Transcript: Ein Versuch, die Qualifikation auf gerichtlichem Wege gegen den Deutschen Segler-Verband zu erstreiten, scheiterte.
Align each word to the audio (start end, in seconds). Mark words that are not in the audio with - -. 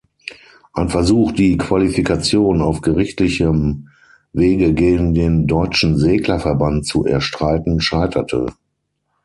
Ein 0.73 0.89
Versuch, 0.89 1.31
die 1.31 1.57
Qualifikation 1.57 2.63
auf 2.63 2.81
gerichtlichem 2.81 3.87
Wege 4.33 4.73
gegen 4.73 5.13
den 5.13 5.45
Deutschen 5.45 5.95
Segler-Verband 5.95 6.87
zu 6.87 7.05
erstreiten, 7.05 7.79
scheiterte. 7.79 8.47